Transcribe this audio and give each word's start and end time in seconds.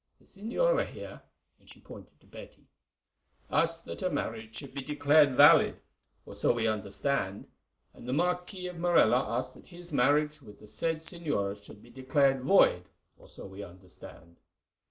The 0.17 0.25
señora 0.25 0.91
here," 0.91 1.21
and 1.59 1.69
she 1.69 1.79
pointed 1.79 2.19
to 2.21 2.25
Betty, 2.25 2.65
"asks 3.51 3.83
that 3.83 4.01
her 4.01 4.09
marriage 4.09 4.55
should 4.55 4.73
be 4.73 4.81
declared 4.81 5.35
valid, 5.35 5.79
or 6.25 6.33
so 6.33 6.51
we 6.51 6.65
understand, 6.67 7.45
and 7.93 8.07
the 8.07 8.11
Marquis 8.13 8.65
of 8.65 8.77
Morella 8.79 9.19
asks 9.37 9.53
that 9.53 9.67
his 9.67 9.93
marriage 9.93 10.41
with 10.41 10.57
the 10.59 10.65
said 10.65 10.97
señora 11.01 11.63
should 11.63 11.83
be 11.83 11.91
declared 11.91 12.41
void, 12.41 12.85
or 13.15 13.29
so 13.29 13.45
we 13.45 13.61
understand. 13.61 14.37